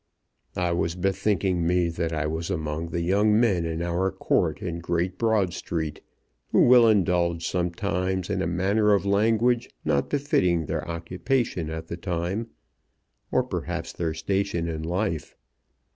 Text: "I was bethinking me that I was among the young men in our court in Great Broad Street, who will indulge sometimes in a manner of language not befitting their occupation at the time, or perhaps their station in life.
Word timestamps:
"I 0.55 0.71
was 0.71 0.95
bethinking 0.95 1.67
me 1.67 1.87
that 1.89 2.11
I 2.11 2.25
was 2.25 2.49
among 2.49 2.89
the 2.89 3.01
young 3.03 3.39
men 3.39 3.65
in 3.67 3.83
our 3.83 4.09
court 4.11 4.59
in 4.59 4.79
Great 4.79 5.19
Broad 5.19 5.53
Street, 5.53 6.01
who 6.51 6.63
will 6.63 6.87
indulge 6.87 7.47
sometimes 7.47 8.27
in 8.27 8.41
a 8.41 8.47
manner 8.47 8.95
of 8.95 9.05
language 9.05 9.69
not 9.85 10.09
befitting 10.09 10.65
their 10.65 10.87
occupation 10.89 11.69
at 11.69 11.85
the 11.85 11.97
time, 11.97 12.47
or 13.31 13.43
perhaps 13.43 13.93
their 13.93 14.15
station 14.15 14.67
in 14.67 14.81
life. 14.81 15.35